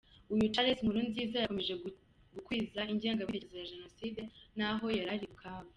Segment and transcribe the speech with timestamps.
[0.33, 1.73] Uyu Charles Nkurunziza yakomeje
[2.35, 4.21] gukwiza ingengabitekerezo ya Jenoside
[4.57, 5.69] n’aho yari ari i Bukavu.